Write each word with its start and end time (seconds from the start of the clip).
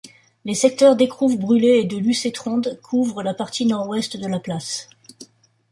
Les 0.45 0.55
secteurs 0.55 0.95
d'Écrouves-Bruley 0.95 1.79
et 1.79 1.83
de 1.83 1.95
Lucey-Trondes 1.95 2.79
couvrent 2.81 3.21
la 3.21 3.35
partie 3.35 3.67
nord-ouest 3.67 4.17
de 4.17 4.25
la 4.27 4.39
place. 4.39 4.89